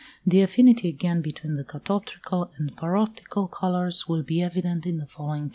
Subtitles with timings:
[0.25, 5.43] The affinity again between the catoptrical and paroptical colours will be evident in the following
[5.49, 5.49] chapter.